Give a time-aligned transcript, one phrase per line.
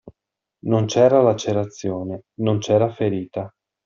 [0.63, 3.53] Non c'era lacerazione, non c'era ferita.